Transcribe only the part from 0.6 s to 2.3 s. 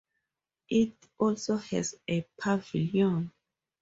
It also has a